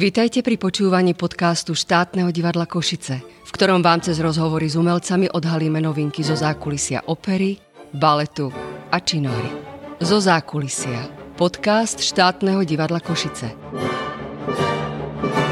[0.00, 5.76] Vítajte pri počúvaní podcastu štátneho divadla Košice, v ktorom vám cez rozhovory s umelcami odhalíme
[5.76, 7.60] novinky zo zákulisia opery,
[7.92, 8.48] baletu
[8.88, 9.52] a činohry.
[10.00, 11.04] Zo zákulisia.
[11.36, 13.52] Podcast štátneho divadla Košice.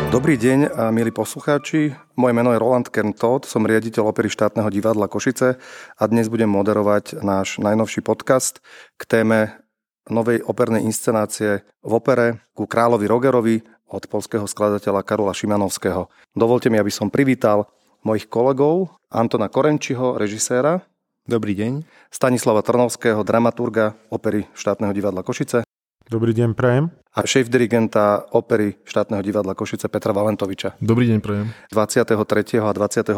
[0.08, 1.92] Dobrý deň, milí poslucháči.
[2.16, 5.60] Moje meno je Roland Kerntot, som riaditeľ opery štátneho divadla Košice
[5.92, 8.64] a dnes budem moderovať náš najnovší podcast
[8.96, 9.60] k téme
[10.08, 13.56] novej opernej inscenácie v opere ku kráľovi Rogerovi
[13.88, 16.12] od polského skladateľa Karola Šimanovského.
[16.36, 17.66] Dovolte mi, aby som privítal
[18.04, 20.84] mojich kolegov Antona Korenčiho, režiséra.
[21.28, 21.84] Dobrý deň.
[22.08, 25.64] Stanislava Trnovského, dramaturga opery štátneho divadla Košice.
[26.08, 26.88] Dobrý deň, prajem.
[27.12, 30.80] A šéf-dirigenta opery štátneho divadla Košice Petra Valentoviča.
[30.80, 31.52] Dobrý deň, prajem.
[31.68, 32.64] 23.
[32.64, 33.12] a 25.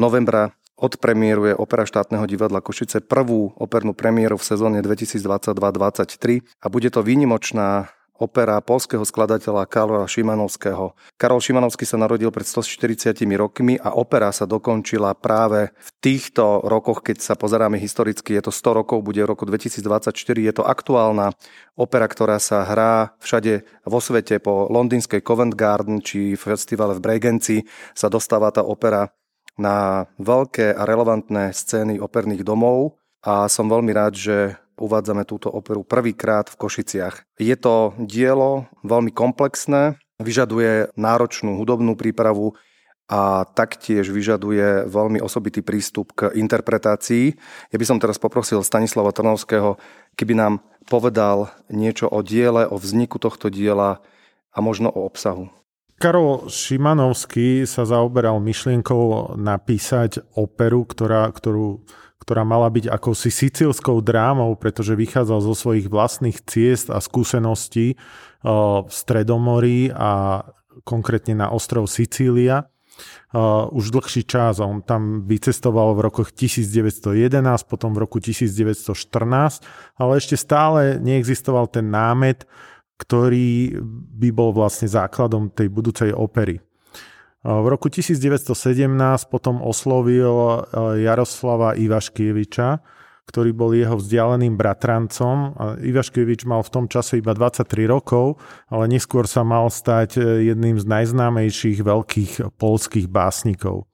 [0.00, 7.04] novembra odpremieruje Opera štátneho divadla Košice prvú opernú premiéru v sezóne 2022-2023 a bude to
[7.04, 10.94] výnimočná opera polského skladateľa Karola Šimanovského.
[11.18, 17.02] Karol Šimanovský sa narodil pred 140 rokmi a opera sa dokončila práve v týchto rokoch,
[17.02, 21.34] keď sa pozeráme historicky, je to 100 rokov, bude v roku 2024, je to aktuálna
[21.74, 27.66] opera, ktorá sa hrá všade vo svete po londýnskej Covent Garden či festivale v Bregenci
[27.90, 29.10] sa dostáva tá opera
[29.58, 34.36] na veľké a relevantné scény operných domov a som veľmi rád, že
[34.82, 37.38] uvádzame túto operu prvýkrát v Košiciach.
[37.38, 42.58] Je to dielo veľmi komplexné, vyžaduje náročnú hudobnú prípravu
[43.06, 47.36] a taktiež vyžaduje veľmi osobitý prístup k interpretácii.
[47.70, 49.76] Ja by som teraz poprosil Stanislava Trnovského,
[50.16, 50.54] keby nám
[50.88, 54.00] povedal niečo o diele, o vzniku tohto diela
[54.50, 55.52] a možno o obsahu.
[56.02, 61.86] Karol Šimanovský sa zaoberal myšlienkou napísať operu, ktorá, ktorú,
[62.22, 67.98] ktorá mala byť akousi sicilskou drámou, pretože vychádzal zo svojich vlastných ciest a skúseností
[68.46, 70.46] v Stredomorí a
[70.86, 72.70] konkrétne na ostrov Sicília.
[73.74, 74.62] Už dlhší čas.
[74.62, 79.66] On tam vycestoval v rokoch 1911, potom v roku 1914,
[79.98, 82.46] ale ešte stále neexistoval ten námet,
[83.02, 83.82] ktorý
[84.14, 86.62] by bol vlastne základom tej budúcej opery.
[87.42, 88.54] V roku 1917
[89.26, 90.62] potom oslovil
[91.02, 92.78] Jaroslava Ivaškieviča,
[93.22, 95.58] ktorý bol jeho vzdialeným bratrancom.
[95.82, 98.38] Ivaškievič mal v tom čase iba 23 rokov,
[98.70, 103.90] ale neskôr sa mal stať jedným z najznámejších veľkých polských básnikov.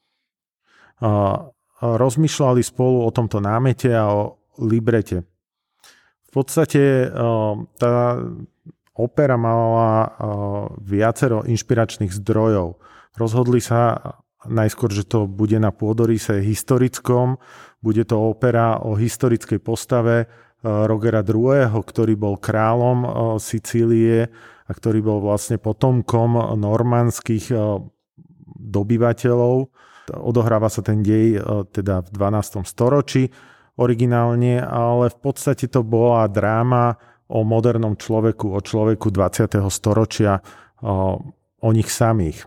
[1.81, 5.25] Rozmýšľali spolu o tomto námete a o librete.
[6.29, 7.09] V podstate
[7.81, 7.93] tá
[8.93, 10.13] opera mala
[10.85, 12.77] viacero inšpiračných zdrojov.
[13.19, 13.99] Rozhodli sa
[14.47, 17.43] najskôr, že to bude na pôdorise historickom,
[17.83, 20.31] bude to opera o historickej postave
[20.63, 22.99] Rogera II., ktorý bol kráľom
[23.43, 24.31] Sicílie
[24.67, 27.51] a ktorý bol vlastne potomkom normandských
[28.59, 29.55] dobyvateľov.
[30.09, 31.39] Odohráva sa ten dej
[31.75, 32.63] teda v 12.
[32.67, 33.31] storočí
[33.79, 36.99] originálne, ale v podstate to bola dráma
[37.31, 39.63] o modernom človeku, o človeku 20.
[39.71, 40.43] storočia,
[40.83, 42.47] o nich samých.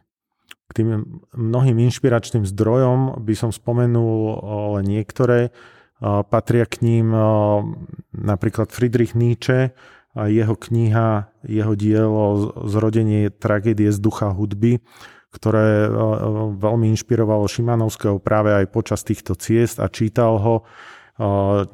[0.71, 4.39] K tým mnohým inšpiračným zdrojom by som spomenul
[4.79, 5.51] len niektoré.
[5.99, 7.11] Patria k ním
[8.15, 9.75] napríklad Friedrich Nietzsche,
[10.11, 14.83] a jeho kniha, jeho dielo Zrodenie tragédie z ducha hudby,
[15.31, 15.87] ktoré
[16.59, 20.67] veľmi inšpirovalo Šimanovského práve aj počas týchto ciest a čítal ho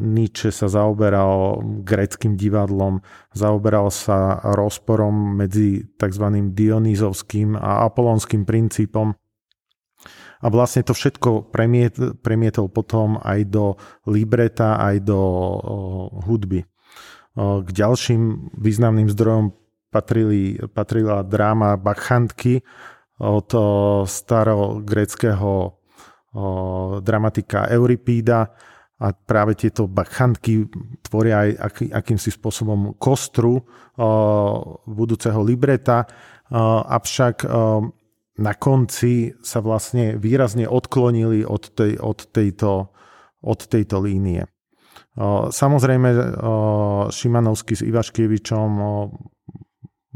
[0.03, 2.99] Nietzsche sa zaoberal greckým divadlom,
[3.31, 6.25] zaoberal sa rozporom medzi tzv.
[6.51, 9.15] dionýzovským a apolonským princípom.
[10.37, 15.19] A vlastne to všetko premiet, premietol potom aj do libreta, aj do
[16.27, 16.67] hudby.
[17.37, 19.55] K ďalším významným zdrojom
[19.89, 22.67] patrili, patrila dráma Bachantky
[23.17, 23.49] od
[24.05, 25.79] starogreckého
[27.01, 28.53] dramatika Euripída,
[28.97, 30.65] a práve tieto bachantky
[31.05, 33.63] tvoria aj aký, akýmsi spôsobom kostru uh,
[34.89, 37.85] budúceho libreta, uh, avšak uh,
[38.37, 42.89] na konci sa vlastne výrazne odklonili od, tej, od, tejto,
[43.45, 44.49] od tejto línie.
[45.13, 46.21] Uh, samozrejme, uh,
[47.13, 49.13] Šimanovský s Ivaškievičom uh,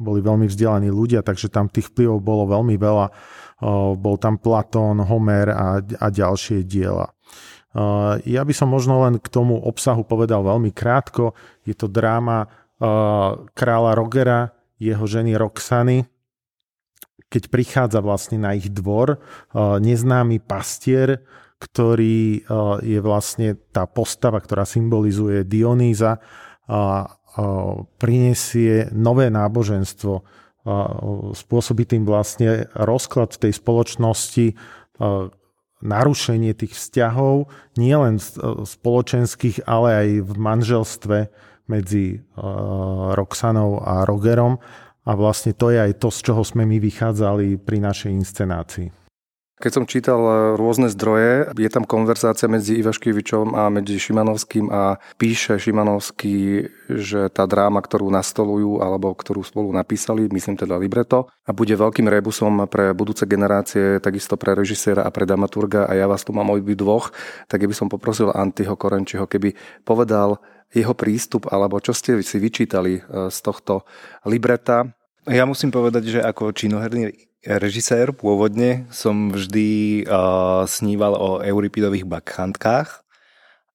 [0.01, 3.07] boli veľmi vzdelaní ľudia, takže tam tých vplyvov bolo veľmi veľa.
[3.61, 7.13] Uh, bol tam Platón, Homer a, a ďalšie diela.
[8.27, 11.31] Ja by som možno len k tomu obsahu povedal veľmi krátko.
[11.63, 12.51] Je to dráma
[13.56, 14.41] kráľa Rogera,
[14.81, 16.03] jeho ženy Roxany,
[17.31, 19.21] keď prichádza vlastne na ich dvor
[19.56, 21.23] neznámy pastier,
[21.62, 22.44] ktorý
[22.81, 26.19] je vlastne tá postava, ktorá symbolizuje Dionýza,
[28.01, 30.13] prinesie nové náboženstvo
[31.31, 34.57] spôsobí tým vlastne rozklad tej spoločnosti,
[35.81, 38.22] narušenie tých vzťahov, nielen
[38.66, 41.18] spoločenských, ale aj v manželstve
[41.66, 42.22] medzi
[43.18, 44.62] Roxanou a Rogerom.
[45.01, 49.00] A vlastne to je aj to, z čoho sme my vychádzali pri našej inscenácii.
[49.61, 54.97] Keď som čítal e, rôzne zdroje, je tam konverzácia medzi Ivaškevičom a medzi Šimanovským a
[55.21, 61.53] píše Šimanovský, že tá dráma, ktorú nastolujú alebo ktorú spolu napísali, myslím teda libreto, a
[61.53, 66.25] bude veľkým rebusom pre budúce generácie, takisto pre režiséra a pre dramaturga a ja vás
[66.25, 67.13] tu mám obi dvoch,
[67.45, 69.53] tak by som poprosil Antyho Korenčiho, keby
[69.85, 70.41] povedal
[70.73, 73.85] jeho prístup alebo čo ste si vyčítali e, z tohto
[74.25, 74.89] libreta.
[75.29, 83.01] Ja musím povedať, že ako činoherný režisér pôvodne som vždy uh, sníval o Euripidových bakchantkách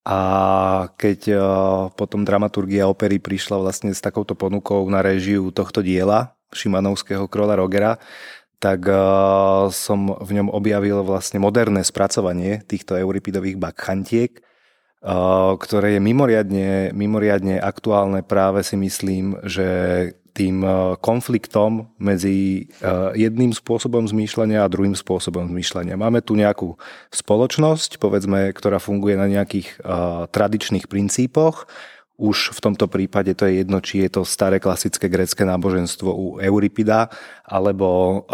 [0.06, 0.20] a
[0.94, 1.40] keď uh,
[1.98, 7.98] potom dramaturgia opery prišla vlastne s takouto ponukou na režiu tohto diela Šimanovského krola Rogera,
[8.62, 14.38] tak uh, som v ňom objavil vlastne moderné spracovanie týchto Euripidových bakchantiek,
[15.02, 18.22] uh, ktoré je mimoriadne, mimoriadne aktuálne.
[18.22, 19.66] Práve si myslím, že
[20.36, 25.96] tým eh, konfliktom medzi eh, jedným spôsobom zmýšľania a druhým spôsobom zmýšľania.
[25.96, 26.76] Máme tu nejakú
[27.08, 31.64] spoločnosť, povedzme, ktorá funguje na nejakých eh, tradičných princípoch,
[32.16, 36.26] už v tomto prípade to je jedno, či je to staré klasické grécke náboženstvo u
[36.40, 37.12] Euripida,
[37.44, 38.24] alebo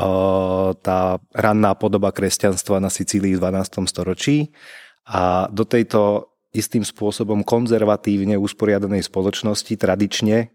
[0.86, 3.90] tá ranná podoba kresťanstva na Sicílii v 12.
[3.90, 4.54] storočí.
[5.02, 10.54] A do tejto istým spôsobom konzervatívne usporiadanej spoločnosti tradične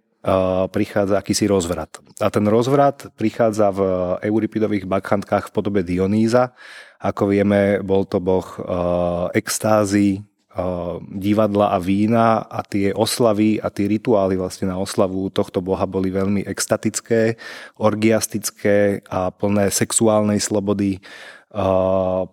[0.73, 2.01] prichádza akýsi rozvrat.
[2.19, 3.81] A ten rozvrat prichádza v
[4.25, 6.51] Euripidových bakchantkách v podobe Dionýza.
[6.97, 8.47] Ako vieme, bol to boh
[9.31, 10.25] extázy,
[11.13, 16.09] divadla a vína a tie oslavy a tie rituály vlastne na oslavu tohto boha boli
[16.09, 17.37] veľmi extatické,
[17.77, 20.97] orgiastické a plné sexuálnej slobody,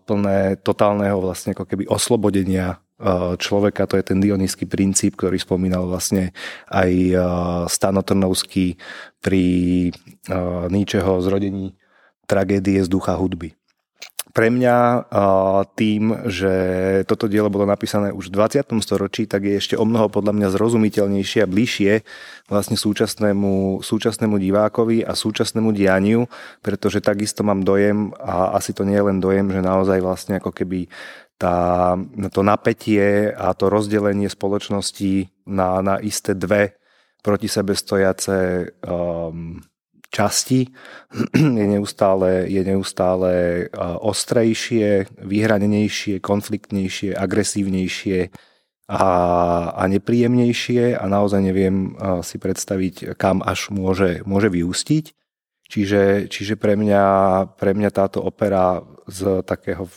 [0.08, 2.80] plné totálneho vlastne ako keby oslobodenia
[3.42, 6.30] človeka, to je ten dionýsky princíp, ktorý spomínal vlastne
[6.70, 6.90] aj
[7.66, 8.78] Stano Trnovský
[9.18, 9.44] pri
[10.70, 11.74] Níčeho zrodení
[12.30, 13.52] tragédie z ducha hudby.
[14.34, 15.06] Pre mňa
[15.78, 16.54] tým, že
[17.06, 18.66] toto dielo bolo napísané už v 20.
[18.82, 21.92] storočí, tak je ešte o mnoho podľa mňa zrozumiteľnejšie a bližšie
[22.50, 26.26] vlastne súčasnému, súčasnému divákovi a súčasnému dianiu,
[26.66, 30.50] pretože takisto mám dojem, a asi to nie je len dojem, že naozaj vlastne ako
[30.50, 30.90] keby
[31.38, 31.98] tá,
[32.30, 36.78] to napätie a to rozdelenie spoločnosti na, na isté dve
[37.24, 39.58] proti sebe stojace um,
[40.12, 40.70] časti
[41.58, 48.30] je neustále, je neustále uh, ostrejšie, vyhranenejšie, konfliktnejšie, agresívnejšie
[48.92, 49.06] a,
[49.72, 55.16] a nepríjemnejšie a naozaj neviem uh, si predstaviť, kam až môže, môže vyústiť.
[55.64, 57.04] Čiže, čiže pre, mňa,
[57.56, 59.88] pre mňa táto opera z takého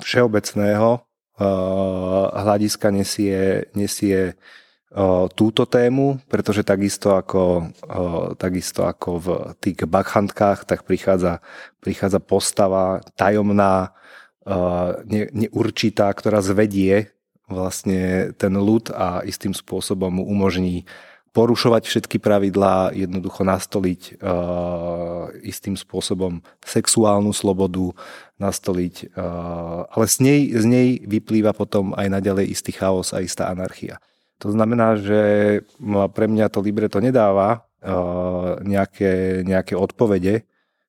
[0.00, 9.26] všeobecného uh, hľadiska nesie, nesie uh, túto tému, pretože takisto ako, uh, takisto ako v
[9.62, 11.44] tých bakchantkách, tak prichádza,
[11.82, 13.94] prichádza postava tajomná,
[15.04, 17.12] ne, neurčitá, ktorá zvedie
[17.52, 20.88] vlastne ten ľud a istým spôsobom mu umožní
[21.38, 27.94] porušovať všetky pravidlá, jednoducho nastoliť uh, istým spôsobom sexuálnu slobodu,
[28.42, 33.46] nastoliť, uh, ale z nej, z nej vyplýva potom aj naďalej istý chaos a istá
[33.54, 34.02] anarchia.
[34.42, 35.22] To znamená, že
[36.10, 40.42] pre mňa to libreto nedáva uh, nejaké, nejaké odpovede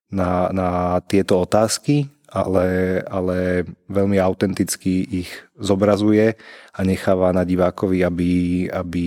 [0.09, 5.29] na, na tieto otázky, ale, ale veľmi autenticky ich
[5.61, 6.33] zobrazuje
[6.73, 8.33] a necháva na divákovi, aby,
[8.69, 9.05] aby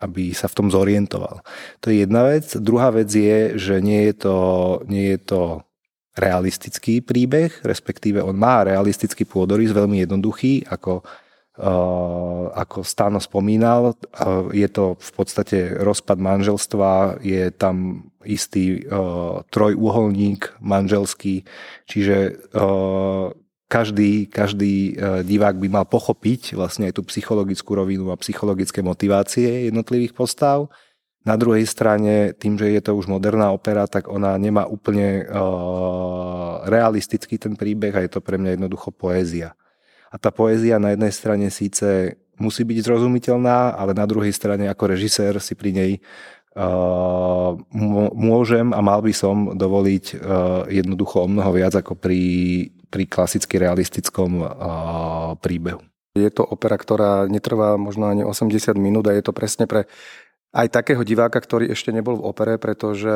[0.00, 1.44] aby sa v tom zorientoval.
[1.84, 2.48] To je jedna vec.
[2.56, 4.36] Druhá vec je, že nie je to,
[4.88, 5.40] nie je to
[6.16, 11.06] realistický príbeh, respektíve on má realistický pôdorys, veľmi jednoduchý, ako,
[11.60, 13.94] uh, ako Stano spomínal.
[13.94, 21.46] Uh, je to v podstate rozpad manželstva, je tam istý uh, trojúholník manželský,
[21.88, 23.32] čiže uh,
[23.70, 29.70] každý, každý e, divák by mal pochopiť vlastne aj tú psychologickú rovinu a psychologické motivácie
[29.70, 30.66] jednotlivých postav.
[31.22, 36.64] Na druhej strane, tým, že je to už moderná opera, tak ona nemá úplne uh,
[36.64, 39.52] realistický ten príbeh a je to pre mňa jednoducho poézia.
[40.10, 44.96] A tá poézia na jednej strane síce musí byť zrozumiteľná, ale na druhej strane ako
[44.96, 45.92] režisér si pri nej
[46.56, 47.52] uh,
[48.16, 50.18] môžem a mal by som dovoliť uh,
[50.72, 52.18] jednoducho o mnoho viac ako pri
[52.90, 54.42] pri klasicky realistickom
[55.38, 55.80] príbehu.
[56.18, 59.86] Je to opera, ktorá netrvá možno ani 80 minút a je to presne pre
[60.50, 63.14] aj takého diváka, ktorý ešte nebol v opere, pretože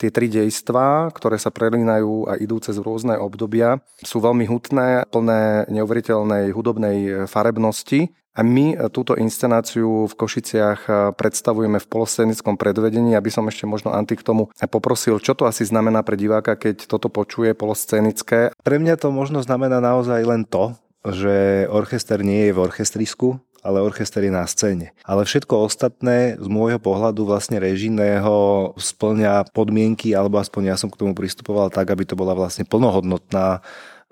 [0.00, 5.70] Tie tri dejstvá, ktoré sa prelínajú a idú cez rôzne obdobia, sú veľmi hutné, plné
[5.70, 8.10] neuveriteľnej hudobnej farebnosti.
[8.32, 14.16] A my túto inscenáciu v Košiciach predstavujeme v poloscénickom predvedení, aby som ešte možno Anty
[14.16, 18.56] k tomu poprosil, čo to asi znamená pre diváka, keď toto počuje poloscénické.
[18.56, 20.72] Pre mňa to možno znamená naozaj len to,
[21.04, 24.90] že orchester nie je v orchestrisku, ale orchester je na scéne.
[25.06, 30.98] Ale všetko ostatné z môjho pohľadu vlastne režijného splňa podmienky, alebo aspoň ja som k
[30.98, 33.62] tomu pristupoval tak, aby to bola vlastne plnohodnotná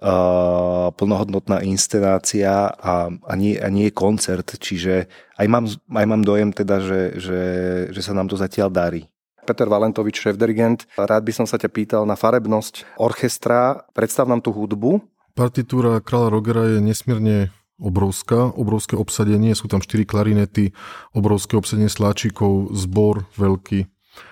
[0.01, 6.55] uh, plnohodnotná inscenácia a, a, nie, a nie koncert, čiže aj mám, aj mám dojem
[6.55, 7.43] teda, že, že,
[7.91, 9.11] že sa nám to zatiaľ darí.
[9.45, 13.83] Peter Valentovič, šéf-dirigent, rád by som sa ťa pýtal na farebnosť orchestra.
[13.91, 15.03] Predstav nám tú hudbu.
[15.35, 20.77] Partitúra kráľa Rogera je nesmierne obrovská, obrovské obsadenie, sú tam 4 klarinety,
[21.17, 23.89] obrovské obsadenie sláčikov, zbor veľký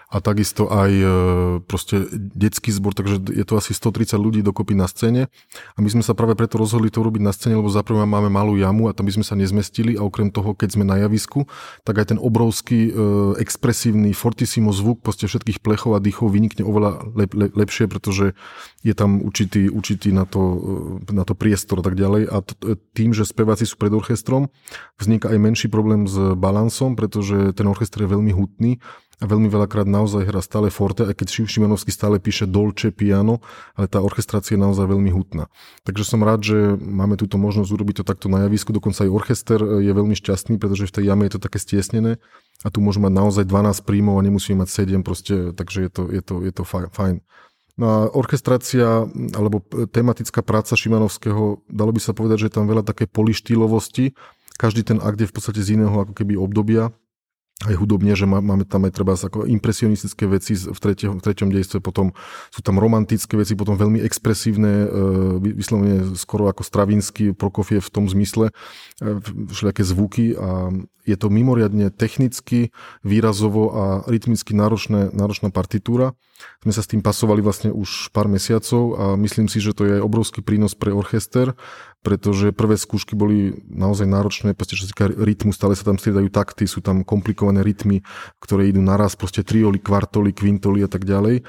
[0.08, 1.06] a takisto aj e,
[1.68, 5.28] proste detský zbor, takže je to asi 130 ľudí dokopy na scéne.
[5.76, 8.56] A my sme sa práve preto rozhodli to urobiť na scéne, lebo zaprvé máme malú
[8.56, 10.00] jamu a tam by sme sa nezmestili.
[10.00, 11.44] A okrem toho, keď sme na javisku,
[11.84, 12.92] tak aj ten obrovský e,
[13.36, 18.32] expresívny fortissimo zvuk proste všetkých plechov a dýchov vynikne oveľa lep, lep, lepšie, pretože
[18.80, 20.40] je tam určitý, určitý na, to,
[21.04, 22.32] e, na to priestor a tak ďalej.
[22.32, 22.40] A
[22.96, 24.48] tým, že speváci sú pred orchestrom,
[24.96, 28.80] vzniká aj menší problém s balansom, pretože ten orchestr je veľmi hutný
[29.18, 33.42] a veľmi veľakrát naozaj hrá stále forte, aj keď Šimanovský stále píše dolce piano,
[33.74, 35.50] ale tá orchestrácia je naozaj veľmi hutná.
[35.82, 39.58] Takže som rád, že máme túto možnosť urobiť to takto na javisku, dokonca aj orchester
[39.82, 42.22] je veľmi šťastný, pretože v tej jame je to také stiesnené
[42.62, 46.02] a tu môžeme mať naozaj 12 príjmov a nemusíme mať 7, proste, takže je to,
[46.14, 47.18] je to, je to fajn.
[47.78, 49.06] No a orchestrácia
[49.38, 54.18] alebo tematická práca Šimanovského, dalo by sa povedať, že je tam veľa také polištýlovosti.
[54.58, 56.90] Každý ten akt je v podstate z iného ako keby obdobia
[57.66, 61.82] aj hudobne, že máme tam aj treba ako impresionistické veci v, tretie, v treťom dejstve,
[61.82, 62.14] potom
[62.54, 68.06] sú tam romantické veci, potom veľmi expresívne, e, vyslovene skoro ako Stravinsky, Prokofiev v tom
[68.06, 68.54] zmysle,
[69.02, 69.18] e,
[69.50, 70.70] všelijaké zvuky a
[71.02, 72.70] je to mimoriadne technicky,
[73.02, 76.14] výrazovo a rytmicky náročné, náročná partitúra.
[76.62, 79.96] Sme sa s tým pasovali vlastne už pár mesiacov a myslím si, že to je
[79.98, 81.54] obrovský prínos pre orchester,
[82.02, 86.30] pretože prvé skúšky boli naozaj náročné, proste čo sa týka rytmu, stále sa tam striedajú
[86.30, 88.06] takty, sú tam komplikované rytmy,
[88.38, 91.42] ktoré idú naraz, proste trioli, kvartoly, kvintoli a tak ďalej.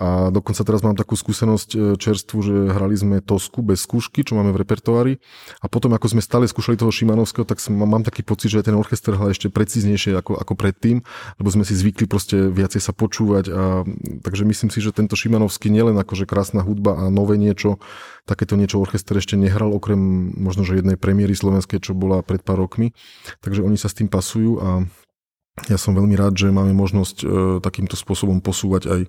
[0.00, 4.40] A dokonca teraz mám takú skúsenosť e, čerstvu, že hrali sme Tosku bez skúšky, čo
[4.40, 5.14] máme v repertoári.
[5.60, 8.72] A potom, ako sme stále skúšali toho Šimanovského, tak som, mám taký pocit, že ten
[8.72, 11.04] orchester hral ešte precíznejšie ako, ako predtým,
[11.36, 13.44] lebo sme si zvykli proste viacej sa počúvať.
[13.52, 13.84] A,
[14.24, 17.76] takže myslím si, že tento Šimanovský nielen akože krásna hudba a nové niečo,
[18.24, 20.00] takéto niečo orchester ešte nehral, okrem
[20.40, 22.96] možno, že jednej premiéry slovenskej, čo bola pred pár rokmi.
[23.44, 24.68] Takže oni sa s tým pasujú a
[25.68, 27.26] ja som veľmi rád, že máme možnosť e,
[27.60, 29.00] takýmto spôsobom posúvať aj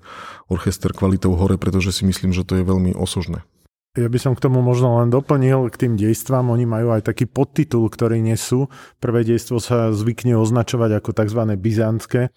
[0.51, 3.47] orchester kvalitou hore, pretože si myslím, že to je veľmi osožné.
[3.93, 6.49] Ja by som k tomu možno len doplnil k tým dejstvám.
[6.49, 8.65] Oni majú aj taký podtitul, ktorý nesú.
[8.97, 11.41] Prvé dejstvo sa zvykne označovať ako tzv.
[11.61, 12.33] byzantské,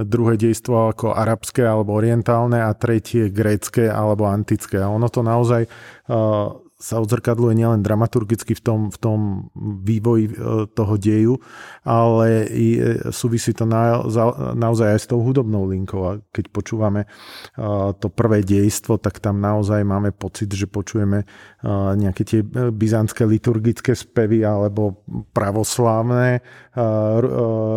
[0.00, 4.80] druhé dejstvo ako arabské alebo orientálne a tretie grécké alebo antické.
[4.80, 9.18] A ono to naozaj uh, sa odzrkadluje nielen dramaturgicky v tom, v tom
[9.56, 10.32] vývoji e,
[10.68, 11.40] toho deju,
[11.80, 14.04] ale i e, súvisí to na,
[14.52, 16.00] naozaj aj s tou hudobnou linkou.
[16.04, 17.08] A keď počúvame e,
[17.96, 21.24] to prvé dejstvo, tak tam naozaj máme pocit, že počujeme
[21.96, 25.00] nejaké tie byzantské liturgické spevy alebo
[25.32, 26.44] pravoslávne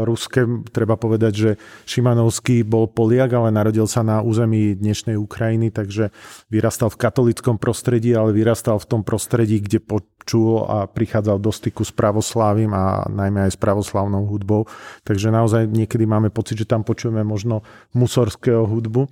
[0.03, 0.43] ruské.
[0.75, 1.51] Treba povedať, že
[1.87, 6.11] Šimanovský bol Poliak, ale narodil sa na území dnešnej Ukrajiny, takže
[6.51, 11.53] vyrastal v katolickom prostredí, ale vyrastal v tom tom prostredí, kde počul a prichádzal do
[11.53, 14.65] styku s pravoslávim a najmä aj s pravoslavnou hudbou.
[15.05, 17.61] Takže naozaj niekedy máme pocit, že tam počujeme možno
[17.93, 19.05] musorského hudbu.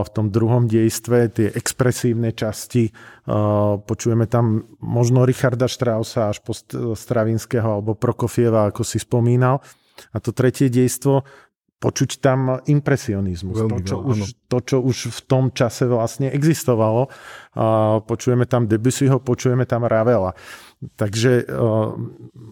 [0.00, 2.88] V tom druhom dejstve tie expresívne časti
[3.84, 6.56] počujeme tam možno Richarda Straussa až po
[6.96, 9.60] Stravinského alebo Prokofieva, ako si spomínal.
[10.10, 11.22] A to tretie dejstvo
[11.84, 13.60] počuť tam impresionizmus.
[13.60, 17.12] to čo, už, to, čo už v tom čase vlastne existovalo.
[18.08, 20.32] Počujeme tam Debussyho, počujeme tam Ravela.
[20.94, 21.48] Takže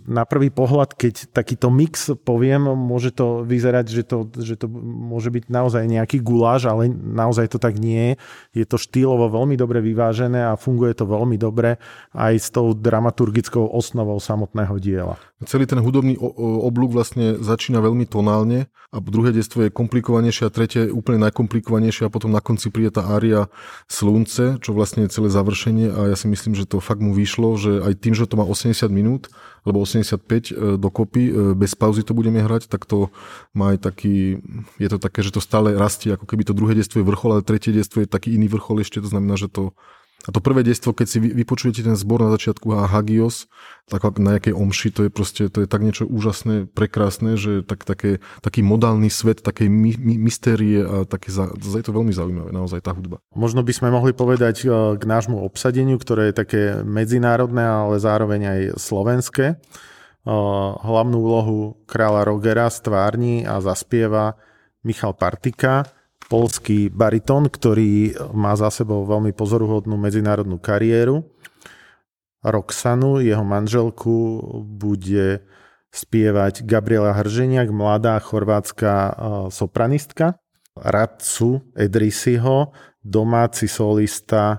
[0.08, 5.28] na prvý pohľad, keď takýto mix poviem, môže to vyzerať, že to, že to môže
[5.28, 8.16] byť naozaj nejaký guláš, ale naozaj to tak nie
[8.54, 8.62] je.
[8.62, 11.76] Je to štýlovo veľmi dobre vyvážené a funguje to veľmi dobre
[12.16, 15.14] aj s tou dramaturgickou osnovou samotného diela.
[15.42, 20.86] Celý ten hudobný oblúk vlastne začína veľmi tonálne a druhé detstvo je komplikovanejšie a tretie
[20.86, 23.50] je úplne najkomplikovanejšie a potom na konci príde tá ária
[23.90, 27.58] Slunce, čo vlastne je celé završenie a ja si myslím, že to fakt mu vyšlo,
[27.58, 29.28] že aj tým, že to má 80 minút,
[29.62, 33.08] alebo 85 e, dokopy, e, bez pauzy to budeme hrať, tak to
[33.54, 34.42] má aj taký,
[34.78, 37.46] je to také, že to stále rastie, ako keby to druhé detstvo je vrchol, ale
[37.46, 39.72] tretie detstvo je taký iný vrchol ešte, to znamená, že to
[40.22, 43.50] a to prvé detstvo, keď si vypočujete ten zbor na začiatku a Hagios,
[43.90, 47.82] tak na nejakej omši, to je proste, to je tak niečo úžasné, prekrásne, že tak,
[47.82, 52.86] také, taký modálny svet, také my, my, mystérie a také, je to veľmi zaujímavé, naozaj
[52.86, 53.18] tá hudba.
[53.34, 58.40] Možno by sme mohli povedať e, k nášmu obsadeniu, ktoré je také medzinárodné, ale zároveň
[58.46, 59.46] aj slovenské.
[59.50, 59.56] E,
[60.86, 64.38] hlavnú úlohu kráľa Rogera stvárni a zaspieva
[64.86, 65.90] Michal Partika,
[66.32, 71.28] polský baritón, ktorý má za sebou veľmi pozoruhodnú medzinárodnú kariéru.
[72.40, 75.44] Roxanu, jeho manželku, bude
[75.92, 79.12] spievať Gabriela Hrženiak, mladá chorvátska e,
[79.52, 80.40] sopranistka.
[80.72, 82.72] Radcu Edrisiho,
[83.04, 84.58] domáci solista e,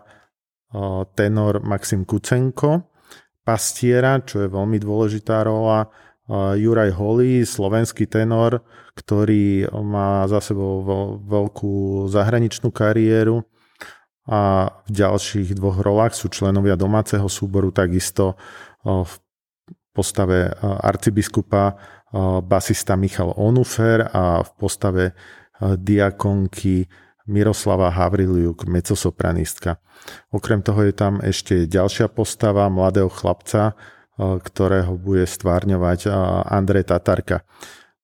[1.17, 2.85] tenor Maxim Kucenko.
[3.41, 5.89] Pastiera, čo je veľmi dôležitá rola,
[6.31, 8.63] Juraj Holý, slovenský tenor,
[8.95, 10.79] ktorý má za sebou
[11.19, 13.43] veľkú zahraničnú kariéru
[14.23, 18.39] a v ďalších dvoch rolách sú členovia domáceho súboru, takisto
[18.87, 19.13] v
[19.91, 21.75] postave arcibiskupa
[22.47, 25.05] basista Michal Onufer a v postave
[25.59, 26.87] diakonky
[27.27, 29.79] Miroslava Havriliuk, mecosopranistka.
[30.31, 33.75] Okrem toho je tam ešte ďalšia postava mladého chlapca,
[34.19, 36.09] ktorého bude stvárňovať
[36.45, 37.41] Andrej Tatarka.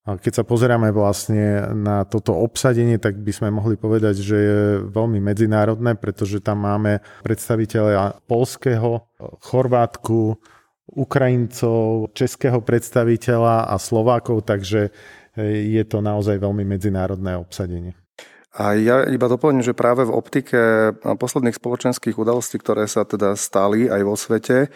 [0.10, 5.22] Keď sa pozeráme vlastne na toto obsadenie, tak by sme mohli povedať, že je veľmi
[5.22, 9.06] medzinárodné, pretože tam máme predstaviteľa polského,
[9.46, 10.34] Chorvátku,
[10.90, 14.90] Ukrajincov, českého predstaviteľa a Slovákov, takže
[15.38, 17.94] je to naozaj veľmi medzinárodné obsadenie.
[18.50, 20.60] A ja iba doplním, že práve v optike
[21.06, 24.74] posledných spoločenských udalostí, ktoré sa teda stali aj vo svete,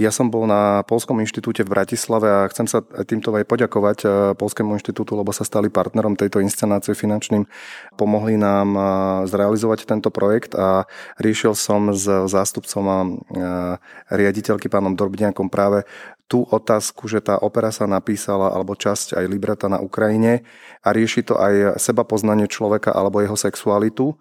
[0.00, 4.10] ja som bol na Polskom inštitúte v Bratislave a chcem sa týmto aj poďakovať eh,
[4.32, 7.44] Polskému inštitútu, lebo sa stali partnerom tejto inscenácie finančným.
[8.00, 8.82] Pomohli nám eh,
[9.28, 10.88] zrealizovať tento projekt a
[11.20, 13.12] riešil som s zástupcom a eh,
[14.16, 15.84] riaditeľky pánom Dorbňakom práve
[16.30, 20.46] tú otázku, že tá opera sa napísala alebo časť aj libreta na Ukrajine
[20.80, 24.16] a rieši to aj seba poznanie človeka alebo jeho sexualitu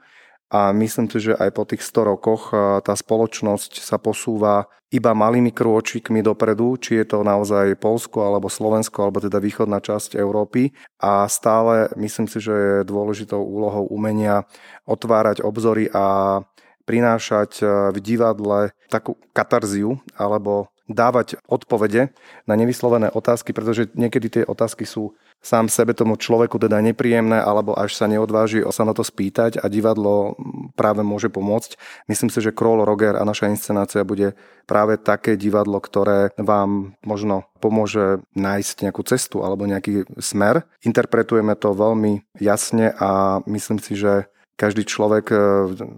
[0.52, 2.52] a myslím si, že aj po tých 100 rokoch
[2.84, 9.08] tá spoločnosť sa posúva iba malými krôčikmi dopredu, či je to naozaj Polsko alebo Slovensko,
[9.08, 10.76] alebo teda východná časť Európy.
[11.00, 14.44] A stále myslím si, že je dôležitou úlohou umenia
[14.84, 16.44] otvárať obzory a
[16.84, 17.64] prinášať
[17.96, 22.13] v divadle takú katarziu alebo dávať odpovede
[22.45, 27.73] na nevyslovené otázky, pretože niekedy tie otázky sú sám sebe tomu človeku teda nepríjemné, alebo
[27.73, 30.38] až sa neodváži sa na to spýtať a divadlo
[30.77, 31.75] práve môže pomôcť.
[32.06, 34.38] Myslím si, že Kroll Roger a naša inscenácia bude
[34.69, 40.63] práve také divadlo, ktoré vám možno pomôže nájsť nejakú cestu alebo nejaký smer.
[40.86, 44.30] Interpretujeme to veľmi jasne a myslím si, že
[44.62, 45.39] každý človek eh,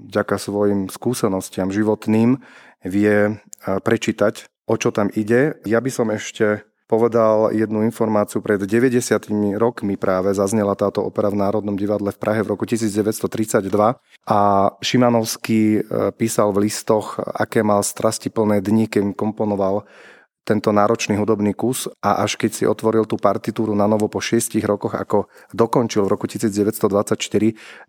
[0.08, 2.40] vďaka svojim skúsenostiam životným
[2.88, 5.60] vie eh, prečítať, o čo tam ide.
[5.68, 8.44] Ja by som ešte povedal jednu informáciu.
[8.44, 13.66] Pred 90 rokmi práve zaznela táto opera v Národnom divadle v Prahe v roku 1932
[14.30, 14.40] a
[14.84, 15.82] Šimanovský e,
[16.14, 19.88] písal v listoch, aké mal strastiplné dni, keď komponoval
[20.44, 24.68] tento náročný hudobný kus a až keď si otvoril tú partitúru na novo po šiestich
[24.68, 27.16] rokoch, ako dokončil v roku 1924,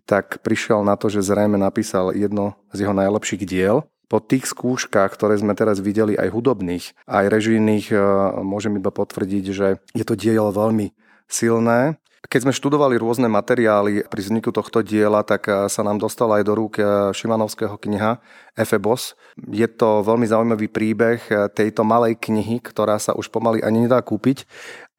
[0.07, 5.13] tak prišiel na to, že zrejme napísal jedno z jeho najlepších diel po tých skúškach,
[5.13, 7.97] ktoré sme teraz videli, aj hudobných, aj režijných, e,
[8.45, 10.93] môžem iba potvrdiť, že je to dielo veľmi
[11.25, 11.97] silné.
[12.25, 16.43] Keď sme študovali rôzne materiály pri vzniku tohto diela, tak e, sa nám dostala aj
[16.45, 18.17] do rúk e, Šimanovského kniha
[18.57, 19.13] Efebos.
[19.35, 21.21] Je to veľmi zaujímavý príbeh
[21.53, 24.47] tejto malej knihy, ktorá sa už pomaly ani nedá kúpiť,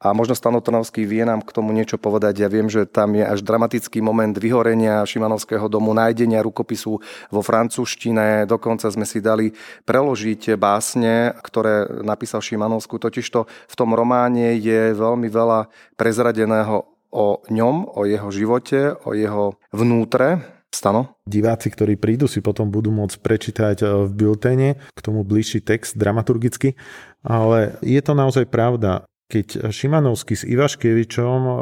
[0.06, 2.46] a možno Stanotonovský vie nám k tomu niečo povedať.
[2.46, 8.46] Ja viem, že tam je až dramatický moment vyhorenia Šimanovského domu, nájdenia rukopisu vo francúzštine.
[8.46, 9.50] Dokonca sme si dali
[9.82, 13.02] preložiť básne, ktoré napísal Šimanovskú.
[13.02, 15.66] Totižto v tom románe je veľmi veľa
[15.98, 20.56] prezradeného o ňom, o jeho živote, o jeho vnútre.
[20.74, 21.16] Stano?
[21.24, 25.96] Diváci, ktorí prídu, si potom budú môcť prečítať eh, v biltene k tomu bližší text
[25.96, 26.76] dramaturgicky,
[27.24, 29.08] ale je to naozaj pravda.
[29.26, 31.54] Keď Šimanovský s Ivaškevičom eh,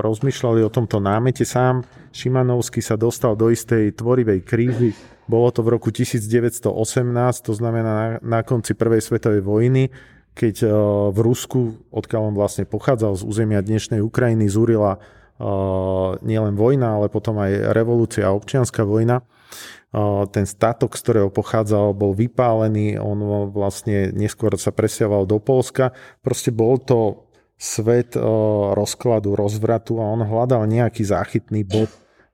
[0.00, 1.84] rozmýšľali o tomto námete sám,
[2.16, 4.96] Šimanovský sa dostal do istej tvorivej krízy.
[5.28, 6.72] Bolo to v roku 1918,
[7.44, 9.92] to znamená na, na konci Prvej svetovej vojny,
[10.32, 10.72] keď eh,
[11.12, 14.96] v Rusku, odkiaľ on vlastne pochádzal z územia dnešnej Ukrajiny, zúrila
[16.20, 19.24] nielen vojna, ale potom aj revolúcia a občianská vojna.
[20.30, 25.96] Ten statok, z ktorého pochádzal, bol vypálený, on vlastne neskôr sa presiaval do Polska.
[26.22, 27.26] Proste bol to
[27.58, 28.14] svet
[28.76, 31.90] rozkladu, rozvratu a on hľadal nejaký záchytný bod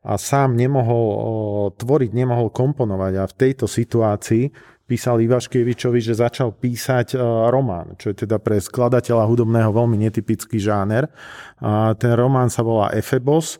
[0.06, 7.18] a sám nemohol tvoriť, nemohol komponovať a v tejto situácii písal Ivaškievičovi, že začal písať
[7.50, 11.10] román, čo je teda pre skladateľa hudobného veľmi netypický žáner.
[11.58, 13.58] A ten román sa volá Efebos.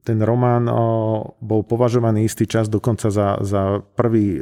[0.00, 0.64] Ten román
[1.44, 4.40] bol považovaný istý čas dokonca za, za prvý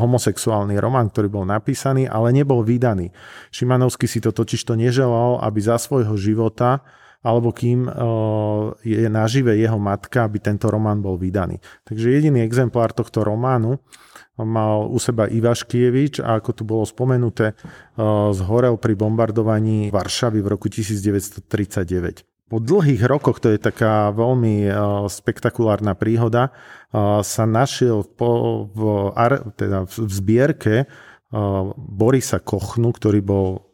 [0.00, 3.12] homosexuálny román, ktorý bol napísaný, ale nebol vydaný.
[3.52, 6.80] Šimanovský si to totiž to neželal, aby za svojho života
[7.24, 7.88] alebo kým
[8.84, 11.56] je nažive jeho matka, aby tento román bol vydaný.
[11.88, 13.80] Takže jediný exemplár tohto románu
[14.38, 17.54] mal u seba Ivaškievič a ako tu bolo spomenuté,
[18.34, 22.26] zhorel pri bombardovaní Varšavy v roku 1939.
[22.50, 24.68] Po dlhých rokoch, to je taká veľmi
[25.08, 26.52] spektakulárna príhoda,
[27.24, 28.82] sa našiel po, v,
[29.56, 30.74] teda v zbierke
[31.74, 33.64] Borisa Kochnu, ktorý bol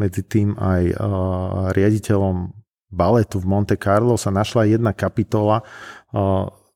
[0.00, 0.96] medzi tým aj
[1.76, 2.56] riaditeľom
[2.90, 5.62] baletu v Monte Carlo sa našla jedna kapitola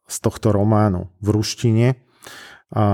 [0.05, 2.04] z tohto románu v ruštine
[2.75, 2.87] a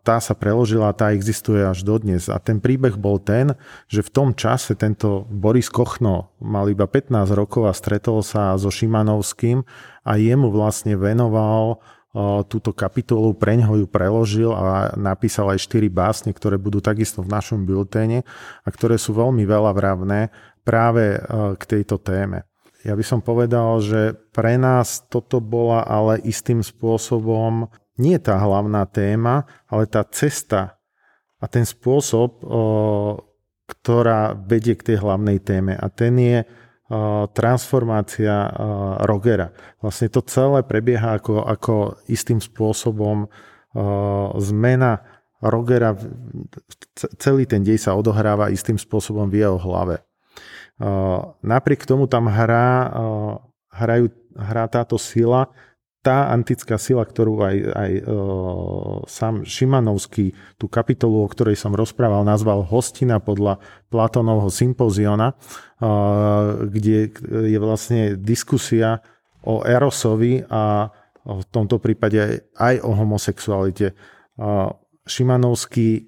[0.00, 2.32] tá sa preložila, tá existuje až dodnes.
[2.32, 3.52] A ten príbeh bol ten,
[3.84, 8.72] že v tom čase tento Boris Kochno mal iba 15 rokov a stretol sa so
[8.72, 9.60] Šimanovským
[10.08, 11.84] a jemu vlastne venoval
[12.48, 17.28] túto kapitolu, preň ho ju preložil a napísal aj 4 básne, ktoré budú takisto v
[17.28, 18.24] našom bulténe
[18.64, 20.32] a ktoré sú veľmi veľa vravné
[20.64, 21.20] práve
[21.60, 22.48] k tejto téme.
[22.88, 28.84] Ja by som povedal, že pre nás toto bola ale istým spôsobom nie tá hlavná
[28.88, 30.80] téma, ale tá cesta
[31.40, 32.44] a ten spôsob,
[33.66, 35.76] ktorá vedie k tej hlavnej téme.
[35.76, 36.44] A ten je
[37.34, 38.46] transformácia
[39.02, 39.50] Rogera.
[39.82, 41.74] Vlastne to celé prebieha ako, ako
[42.06, 43.26] istým spôsobom
[44.38, 45.02] zmena
[45.42, 45.92] Rogera,
[47.20, 50.00] celý ten dej sa odohráva istým spôsobom v jeho hlave.
[51.44, 52.88] Napriek tomu tam hrá,
[53.72, 55.52] hrajú, hrá táto sila,
[56.06, 58.02] tá antická sila, ktorú aj, aj e,
[59.10, 63.58] sám Šimanovský, tú kapitolu, o ktorej som rozprával, nazval Hostina podľa
[63.90, 65.90] Platónovho sympóziona, e,
[66.70, 67.10] kde
[67.50, 69.02] je vlastne diskusia
[69.42, 70.94] o Erosovi a
[71.26, 73.90] v tomto prípade aj o homosexualite.
[73.90, 73.94] E,
[75.10, 76.06] Šimanovský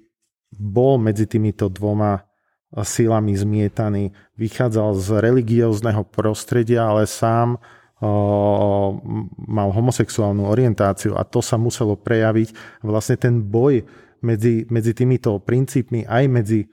[0.55, 2.23] bol medzi týmito dvoma
[2.71, 7.59] silami zmietaný, vychádzal z religiózneho prostredia, ale sám
[7.99, 12.79] mal homosexuálnu orientáciu a to sa muselo prejaviť.
[12.83, 13.83] Vlastne ten boj
[14.23, 16.71] medzi, medzi týmito princípmi aj medzi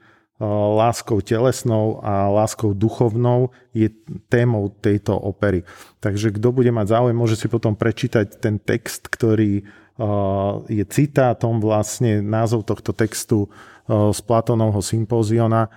[0.77, 3.89] láskou telesnou a láskou duchovnou je
[4.29, 5.65] témou tejto opery.
[5.97, 9.65] Takže kto bude mať záujem, môže si potom prečítať ten text, ktorý
[10.69, 13.49] je citátom vlastne názov tohto textu
[13.89, 15.73] z Platónovho sympóziona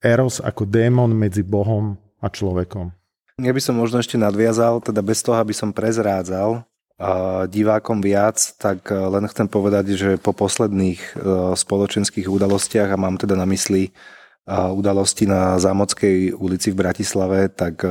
[0.00, 2.88] Eros ako démon medzi Bohom a človekom.
[3.42, 6.62] Ja by som možno ešte nadviazal, teda bez toho, aby som prezrádzal
[7.50, 11.12] divákom viac, tak e, len chcem povedať, že po posledných e,
[11.58, 13.90] spoločenských udalostiach, a mám teda na mysli
[14.44, 17.88] udalosti na Zámockej ulici v Bratislave, tak e,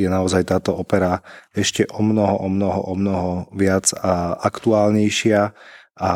[0.00, 1.20] je naozaj táto opera
[1.52, 5.52] ešte o mnoho, o mnoho, o mnoho viac a aktuálnejšia
[6.00, 6.12] a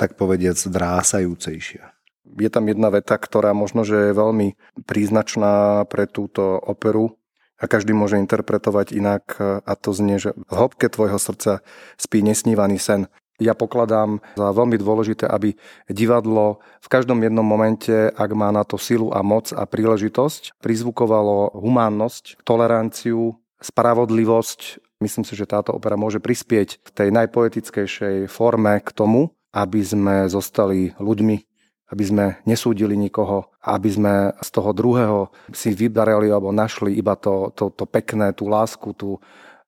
[0.00, 1.92] tak povediac drásajúcejšia.
[2.40, 4.56] Je tam jedna veta, ktorá možno, že je veľmi
[4.88, 7.20] príznačná pre túto operu
[7.58, 11.62] a každý môže interpretovať inak a to znie, že v hĺbke tvojho srdca
[11.96, 13.06] spí nesnívaný sen.
[13.42, 15.58] Ja pokladám za veľmi dôležité, aby
[15.90, 21.50] divadlo v každom jednom momente, ak má na to silu a moc a príležitosť, prizvukovalo
[21.58, 24.78] humánnosť, toleranciu, spravodlivosť.
[25.02, 30.30] Myslím si, že táto opera môže prispieť v tej najpoetickejšej forme k tomu, aby sme
[30.30, 31.53] zostali ľuďmi,
[31.92, 37.52] aby sme nesúdili nikoho, aby sme z toho druhého si vybarali alebo našli iba to,
[37.52, 39.20] to, to pekné, tú lásku, tú,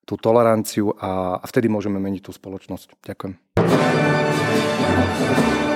[0.07, 2.97] tú toleranciu a vtedy môžeme meniť tú spoločnosť.
[3.05, 3.33] Ďakujem.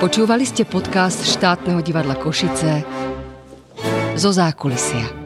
[0.02, 2.82] Počúvali ste podcast štátneho divadla Košice
[4.18, 5.21] zo zákulisia.